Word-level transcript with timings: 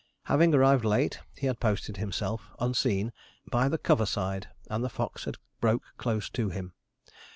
Having 0.23 0.55
arrived 0.55 0.83
late, 0.83 1.19
he 1.37 1.45
had 1.45 1.59
posted 1.59 1.97
himself, 1.97 2.49
unseen, 2.59 3.13
by 3.51 3.69
the 3.69 3.77
cover 3.77 4.07
side, 4.07 4.47
and 4.67 4.83
the 4.83 4.89
fox 4.89 5.25
had 5.25 5.37
broke 5.61 5.83
close 5.99 6.27
to 6.31 6.49
him. 6.49 6.73